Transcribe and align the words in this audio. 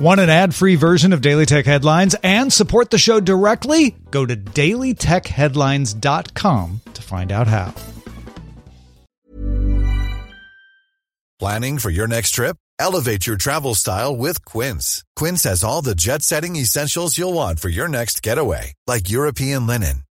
Want 0.00 0.18
an 0.18 0.30
ad 0.30 0.54
free 0.54 0.76
version 0.76 1.12
of 1.12 1.20
Daily 1.20 1.44
Tech 1.44 1.66
Headlines 1.66 2.16
and 2.22 2.50
support 2.50 2.88
the 2.88 2.96
show 2.96 3.20
directly? 3.20 3.94
Go 4.10 4.24
to 4.24 4.34
dailytechheadlines.com 4.34 6.80
to 6.94 7.02
find 7.02 7.30
out 7.30 7.46
how. 7.46 7.74
Planning 11.38 11.76
for 11.76 11.90
your 11.90 12.06
next 12.06 12.30
trip? 12.30 12.56
Elevate 12.78 13.26
your 13.26 13.36
travel 13.36 13.74
style 13.74 14.16
with 14.16 14.42
Quince. 14.46 15.04
Quince 15.16 15.44
has 15.44 15.62
all 15.62 15.82
the 15.82 15.94
jet 15.94 16.22
setting 16.22 16.56
essentials 16.56 17.18
you'll 17.18 17.34
want 17.34 17.60
for 17.60 17.68
your 17.68 17.88
next 17.88 18.22
getaway, 18.22 18.72
like 18.86 19.10
European 19.10 19.66
linen, 19.66 20.04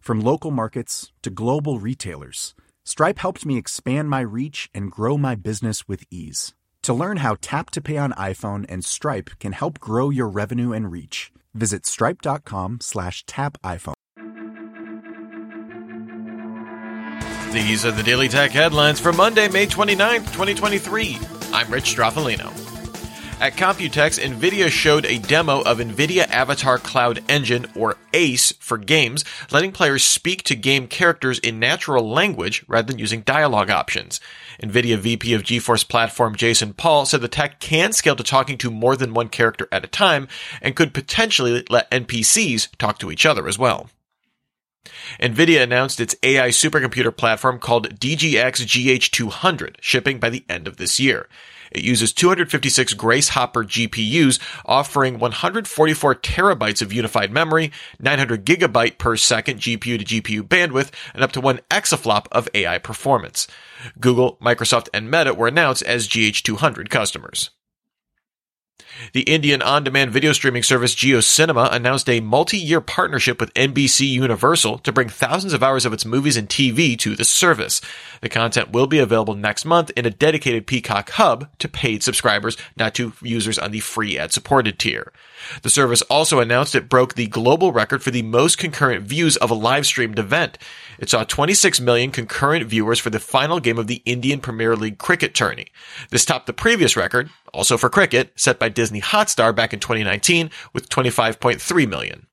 From 0.00 0.20
local 0.20 0.50
markets 0.50 1.12
to 1.22 1.30
global 1.30 1.78
retailers, 1.78 2.54
Stripe 2.84 3.18
helped 3.18 3.44
me 3.44 3.58
expand 3.58 4.08
my 4.08 4.20
reach 4.20 4.70
and 4.74 4.90
grow 4.90 5.18
my 5.18 5.34
business 5.34 5.86
with 5.86 6.04
ease. 6.10 6.54
To 6.82 6.94
learn 6.94 7.18
how 7.18 7.36
Tap 7.42 7.70
to 7.72 7.82
Pay 7.82 7.98
on 7.98 8.12
iPhone 8.12 8.64
and 8.68 8.82
Stripe 8.82 9.30
can 9.38 9.52
help 9.52 9.78
grow 9.78 10.08
your 10.08 10.28
revenue 10.28 10.72
and 10.72 10.90
reach, 10.90 11.30
visit 11.52 11.84
stripe.com 11.84 12.78
slash 12.80 13.24
tap 13.26 13.58
iPhone. 13.62 13.92
These 17.52 17.84
are 17.84 17.90
the 17.90 18.02
Daily 18.02 18.28
Tech 18.28 18.52
headlines 18.52 19.00
for 19.00 19.12
Monday, 19.12 19.48
May 19.48 19.66
29th, 19.66 20.32
2023. 20.32 21.18
I'm 21.52 21.70
Rich 21.70 21.94
Stroffolino. 21.96 22.69
At 23.40 23.54
Computex, 23.54 24.22
NVIDIA 24.22 24.68
showed 24.68 25.06
a 25.06 25.18
demo 25.18 25.62
of 25.62 25.78
NVIDIA 25.78 26.28
Avatar 26.28 26.76
Cloud 26.76 27.24
Engine, 27.26 27.66
or 27.74 27.96
ACE, 28.12 28.52
for 28.60 28.76
games, 28.76 29.24
letting 29.50 29.72
players 29.72 30.04
speak 30.04 30.42
to 30.42 30.54
game 30.54 30.86
characters 30.86 31.38
in 31.38 31.58
natural 31.58 32.06
language 32.06 32.62
rather 32.68 32.88
than 32.88 32.98
using 32.98 33.22
dialogue 33.22 33.70
options. 33.70 34.20
NVIDIA 34.62 34.98
VP 34.98 35.32
of 35.32 35.42
GeForce 35.42 35.88
Platform 35.88 36.36
Jason 36.36 36.74
Paul 36.74 37.06
said 37.06 37.22
the 37.22 37.28
tech 37.28 37.60
can 37.60 37.94
scale 37.94 38.14
to 38.16 38.22
talking 38.22 38.58
to 38.58 38.70
more 38.70 38.94
than 38.94 39.14
one 39.14 39.30
character 39.30 39.66
at 39.72 39.86
a 39.86 39.88
time 39.88 40.28
and 40.60 40.76
could 40.76 40.92
potentially 40.92 41.64
let 41.70 41.90
NPCs 41.90 42.68
talk 42.76 42.98
to 42.98 43.10
each 43.10 43.24
other 43.24 43.48
as 43.48 43.58
well. 43.58 43.88
NVIDIA 45.20 45.62
announced 45.62 46.00
its 46.00 46.16
AI 46.22 46.48
supercomputer 46.48 47.14
platform 47.14 47.58
called 47.58 47.98
DGX 47.98 48.64
GH200, 48.64 49.76
shipping 49.80 50.18
by 50.18 50.30
the 50.30 50.44
end 50.48 50.66
of 50.66 50.78
this 50.78 50.98
year. 50.98 51.28
It 51.70 51.84
uses 51.84 52.12
256 52.12 52.94
Grace 52.94 53.28
Hopper 53.28 53.64
GPUs, 53.64 54.40
offering 54.64 55.18
144 55.18 56.14
terabytes 56.16 56.82
of 56.82 56.92
unified 56.92 57.30
memory, 57.30 57.70
900 58.00 58.44
gigabyte 58.44 58.98
per 58.98 59.16
second 59.16 59.60
GPU 59.60 59.98
to 59.98 60.04
GPU 60.04 60.42
bandwidth, 60.42 60.90
and 61.14 61.22
up 61.22 61.32
to 61.32 61.40
1 61.40 61.60
exaflop 61.70 62.26
of 62.32 62.48
AI 62.54 62.78
performance. 62.78 63.46
Google, 64.00 64.36
Microsoft, 64.42 64.88
and 64.92 65.10
Meta 65.10 65.32
were 65.32 65.48
announced 65.48 65.82
as 65.82 66.08
GH200 66.08 66.88
customers. 66.88 67.50
The 69.12 69.22
Indian 69.22 69.62
on-demand 69.62 70.10
video 70.10 70.32
streaming 70.32 70.62
service 70.62 70.94
JioCinema 70.94 71.72
announced 71.72 72.08
a 72.08 72.20
multi-year 72.20 72.80
partnership 72.80 73.40
with 73.40 73.54
NBC 73.54 74.08
Universal 74.08 74.78
to 74.78 74.92
bring 74.92 75.08
thousands 75.08 75.52
of 75.52 75.62
hours 75.62 75.84
of 75.84 75.92
its 75.92 76.04
movies 76.04 76.36
and 76.36 76.48
TV 76.48 76.98
to 76.98 77.16
the 77.16 77.24
service. 77.24 77.80
The 78.20 78.28
content 78.28 78.72
will 78.72 78.86
be 78.86 78.98
available 78.98 79.34
next 79.34 79.64
month 79.64 79.90
in 79.96 80.06
a 80.06 80.10
dedicated 80.10 80.66
Peacock 80.66 81.10
hub 81.10 81.48
to 81.58 81.68
paid 81.68 82.02
subscribers, 82.02 82.56
not 82.76 82.94
to 82.94 83.12
users 83.22 83.58
on 83.58 83.70
the 83.70 83.80
free 83.80 84.18
ad-supported 84.18 84.78
tier. 84.78 85.12
The 85.62 85.70
service 85.70 86.02
also 86.02 86.40
announced 86.40 86.74
it 86.74 86.88
broke 86.88 87.14
the 87.14 87.26
global 87.26 87.72
record 87.72 88.02
for 88.02 88.10
the 88.10 88.22
most 88.22 88.58
concurrent 88.58 89.04
views 89.04 89.36
of 89.38 89.50
a 89.50 89.54
live 89.54 89.86
streamed 89.86 90.18
event. 90.18 90.58
It 90.98 91.08
saw 91.08 91.24
26 91.24 91.80
million 91.80 92.10
concurrent 92.10 92.66
viewers 92.66 92.98
for 92.98 93.10
the 93.10 93.18
final 93.18 93.60
game 93.60 93.78
of 93.78 93.86
the 93.86 94.02
Indian 94.04 94.40
Premier 94.40 94.76
League 94.76 94.98
cricket 94.98 95.34
tourney. 95.34 95.68
This 96.10 96.24
topped 96.24 96.46
the 96.46 96.52
previous 96.52 96.96
record, 96.96 97.30
also 97.52 97.76
for 97.76 97.90
cricket, 97.90 98.32
set 98.36 98.58
by 98.58 98.68
Disney 98.68 99.00
Hotstar 99.00 99.54
back 99.54 99.72
in 99.72 99.80
2019 99.80 100.50
with 100.72 100.88
25.3 100.88 101.88
million. 101.88 102.26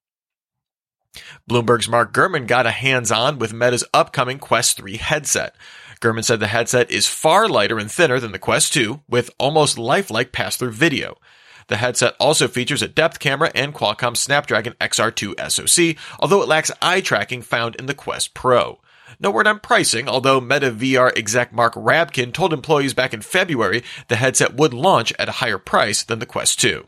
Bloomberg's 1.50 1.89
Mark 1.89 2.13
Gurman 2.13 2.47
got 2.47 2.67
a 2.67 2.72
hands-on 2.72 3.39
with 3.39 3.53
Meta's 3.53 3.83
upcoming 3.94 4.39
Quest 4.39 4.77
3 4.77 4.97
headset. 4.97 5.56
Gurman 6.00 6.23
said 6.23 6.39
the 6.39 6.47
headset 6.47 6.91
is 6.91 7.07
far 7.07 7.47
lighter 7.47 7.79
and 7.79 7.91
thinner 7.91 8.19
than 8.19 8.31
the 8.31 8.39
Quest 8.39 8.73
2, 8.73 9.01
with 9.09 9.31
almost 9.39 9.77
lifelike 9.77 10.31
pass-through 10.31 10.72
video. 10.72 11.17
The 11.67 11.77
headset 11.77 12.16
also 12.19 12.47
features 12.47 12.81
a 12.81 12.88
depth 12.88 13.19
camera 13.19 13.51
and 13.53 13.73
Qualcomm 13.73 14.16
Snapdragon 14.16 14.73
XR2 14.79 15.50
SoC, 15.50 15.97
although 16.19 16.41
it 16.41 16.47
lacks 16.47 16.72
eye 16.81 17.01
tracking 17.01 17.41
found 17.41 17.75
in 17.75 17.88
the 17.88 17.94
Quest 17.94 18.33
Pro. 18.33 18.79
No 19.19 19.31
word 19.31 19.47
on 19.47 19.59
pricing, 19.59 20.07
although 20.07 20.41
Meta 20.41 20.72
VR 20.72 21.16
exec 21.18 21.53
Mark 21.53 21.73
Rabkin 21.73 22.34
told 22.34 22.53
employees 22.53 22.94
back 22.94 23.13
in 23.13 23.22
February 23.22 23.84
the 24.07 24.16
headset 24.16 24.56
would 24.56 24.73
launch 24.73 25.13
at 25.18 25.29
a 25.29 25.34
higher 25.34 25.57
price 25.57 26.03
than 26.03 26.19
the 26.19 26.25
Quest 26.25 26.59
2. 26.59 26.85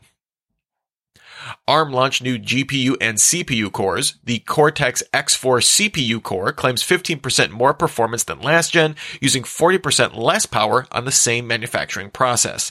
ARM 1.66 1.92
launched 1.92 2.22
new 2.22 2.38
GPU 2.38 2.96
and 3.00 3.18
CPU 3.18 3.72
cores. 3.72 4.14
The 4.24 4.40
Cortex 4.40 5.02
X4 5.12 5.62
CPU 5.62 6.22
core 6.22 6.52
claims 6.52 6.82
15% 6.82 7.50
more 7.50 7.74
performance 7.74 8.24
than 8.24 8.40
last 8.40 8.72
gen, 8.72 8.96
using 9.20 9.42
40% 9.42 10.16
less 10.16 10.46
power 10.46 10.86
on 10.92 11.04
the 11.04 11.12
same 11.12 11.46
manufacturing 11.46 12.10
process. 12.10 12.70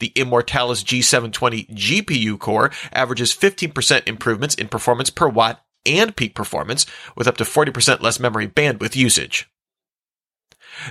The 0.00 0.12
Immortalis 0.14 0.84
G720 0.84 1.74
GPU 1.74 2.38
core 2.38 2.70
averages 2.92 3.34
15% 3.34 4.06
improvements 4.06 4.54
in 4.54 4.68
performance 4.68 5.10
per 5.10 5.28
watt 5.28 5.64
and 5.86 6.16
peak 6.16 6.34
performance, 6.34 6.86
with 7.16 7.26
up 7.26 7.36
to 7.38 7.44
40% 7.44 8.00
less 8.00 8.20
memory 8.20 8.48
bandwidth 8.48 8.96
usage. 8.96 9.48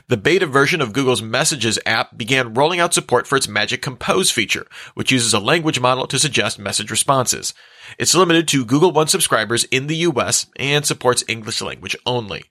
The 0.08 0.18
beta 0.18 0.46
version 0.46 0.82
of 0.82 0.94
Google's 0.94 1.22
Messages 1.22 1.80
app 1.86 2.18
began 2.18 2.54
rolling 2.54 2.80
out 2.80 2.94
support 2.94 3.26
for 3.26 3.38
its 3.38 3.48
Magic 3.48 3.82
Compose 3.82 4.32
feature, 4.32 4.68
which 4.96 5.12
uses 5.12 5.34
a 5.34 5.40
language 5.40 5.80
model 5.80 6.08
to 6.08 6.20
suggest 6.20 6.60
message 6.60 6.92
responses. 6.92 7.54
It's 7.98 8.16
limited 8.16 8.48
to 8.50 8.66
Google 8.66 8.92
One 8.92 9.08
subscribers 9.08 9.64
in 9.66 9.88
the 9.88 9.98
US 9.98 10.48
and 10.58 10.86
supports 10.86 11.24
English 11.28 11.62
language 11.62 11.96
only. 12.06 12.46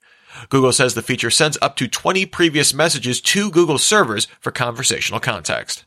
Google 0.49 0.73
says 0.73 0.95
the 0.95 1.03
feature 1.03 1.31
sends 1.31 1.59
up 1.63 1.77
to 1.77 1.89
20 1.89 2.27
previous 2.27 2.75
messages 2.75 3.21
to 3.23 3.51
Google 3.51 3.79
servers 3.79 4.27
for 4.41 4.51
conversational 4.51 5.21
context. 5.21 5.86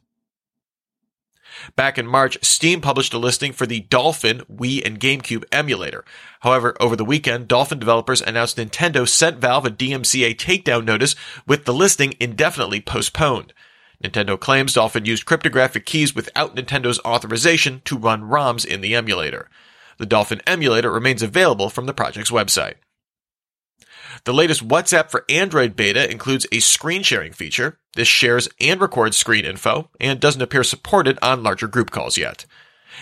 Back 1.75 1.97
in 1.97 2.08
March, 2.08 2.38
Steam 2.44 2.81
published 2.81 3.14
a 3.14 3.18
listing 3.18 3.53
for 3.53 3.66
the 3.66 3.81
Dolphin 3.81 4.42
Wii 4.52 4.86
and 4.86 5.00
GameCube 5.00 5.44
emulator. 5.52 6.04
However, 6.42 6.75
over 6.80 6.95
the 6.95 7.06
weekend, 7.06 7.48
Dolphin 7.48 7.80
developers 7.80 8.22
announced 8.22 8.57
Nintendo 8.57 9.07
sent 9.07 9.39
Valve 9.39 9.66
a 9.66 9.72
DMCA 9.72 10.36
takedown 10.36 10.86
notice 10.86 11.16
with 11.45 11.66
the 11.66 11.74
listing 11.74 12.13
indefinitely 12.19 12.81
postponed. 12.81 13.54
Nintendo 14.04 14.39
claims 14.39 14.74
Dolphin 14.74 15.06
used 15.06 15.25
cryptographic 15.25 15.86
keys 15.86 16.16
without 16.16 16.56
Nintendo's 16.56 17.00
authorization 17.04 17.81
to 17.86 17.98
run 17.98 18.24
ROMs 18.24 18.66
in 18.66 18.81
the 18.81 18.95
emulator. 18.95 19.50
The 19.98 20.06
Dolphin 20.06 20.42
emulator 20.48 20.89
remains 20.89 21.22
available 21.22 21.69
from 21.69 21.86
the 21.86 21.94
project's 21.94 22.31
website. 22.31 22.75
The 24.25 24.33
latest 24.33 24.68
WhatsApp 24.68 25.10
for 25.10 25.25
Android 25.30 25.75
beta 25.75 26.10
includes 26.10 26.45
a 26.51 26.60
screen 26.60 27.04
sharing 27.04 27.33
feature. 27.33 27.80
This 27.95 28.07
shares 28.07 28.50
and 28.60 28.81
records 28.81 29.18
screen 29.18 29.45
info 29.45 29.89
and 30.00 30.19
doesn't 30.19 30.42
appear 30.42 30.63
supported 30.63 31.18
on 31.21 31.44
larger 31.44 31.68
group 31.68 31.92
calls 31.92 32.18
yet. 32.18 32.45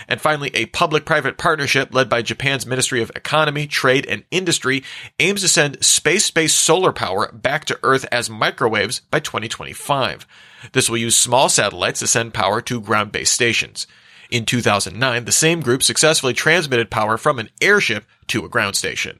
And 0.07 0.21
finally, 0.21 0.51
a 0.53 0.67
public-private 0.67 1.37
partnership 1.37 1.93
led 1.93 2.09
by 2.09 2.21
Japan's 2.21 2.65
Ministry 2.65 3.01
of 3.01 3.11
Economy, 3.15 3.65
Trade, 3.67 4.05
and 4.05 4.25
Industry 4.29 4.83
aims 5.19 5.41
to 5.41 5.47
send 5.47 5.83
space-based 5.83 6.57
solar 6.57 6.91
power 6.91 7.31
back 7.31 7.65
to 7.65 7.79
Earth 7.83 8.05
as 8.11 8.29
microwaves 8.29 8.99
by 9.09 9.19
2025. 9.19 10.27
This 10.73 10.89
will 10.89 10.97
use 10.97 11.17
small 11.17 11.49
satellites 11.49 11.99
to 12.01 12.07
send 12.07 12.33
power 12.33 12.61
to 12.61 12.81
ground-based 12.81 13.33
stations. 13.33 13.87
In 14.29 14.45
2009, 14.45 15.25
the 15.25 15.31
same 15.31 15.61
group 15.61 15.81
successfully 15.81 16.33
transmitted 16.33 16.91
power 16.91 17.17
from 17.17 17.39
an 17.39 17.49
airship 17.61 18.05
to 18.27 18.45
a 18.45 18.49
ground 18.49 18.75
station. 18.75 19.19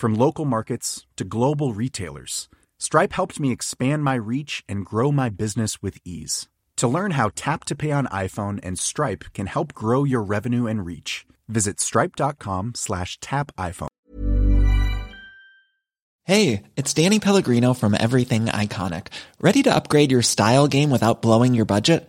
From 0.00 0.14
local 0.14 0.46
markets 0.46 1.04
to 1.16 1.24
global 1.24 1.74
retailers, 1.74 2.48
Stripe 2.78 3.12
helped 3.12 3.38
me 3.38 3.52
expand 3.52 4.02
my 4.02 4.14
reach 4.14 4.64
and 4.66 4.82
grow 4.82 5.12
my 5.12 5.28
business 5.28 5.82
with 5.82 5.98
ease. 6.06 6.48
To 6.76 6.88
learn 6.88 7.10
how 7.10 7.32
Tap 7.36 7.66
to 7.66 7.74
Pay 7.74 7.92
on 7.92 8.06
iPhone 8.06 8.60
and 8.62 8.78
Stripe 8.78 9.24
can 9.34 9.44
help 9.44 9.74
grow 9.74 10.04
your 10.04 10.22
revenue 10.22 10.66
and 10.66 10.86
reach, 10.86 11.26
visit 11.48 11.80
stripe.com 11.80 12.72
slash 12.74 13.20
tap 13.20 13.54
iPhone. 13.58 13.88
Hey, 16.24 16.62
it's 16.76 16.94
Danny 16.94 17.20
Pellegrino 17.20 17.74
from 17.74 17.94
Everything 17.94 18.46
Iconic. 18.46 19.08
Ready 19.38 19.62
to 19.64 19.74
upgrade 19.74 20.12
your 20.12 20.22
style 20.22 20.66
game 20.66 20.88
without 20.88 21.20
blowing 21.20 21.52
your 21.52 21.66
budget? 21.66 22.08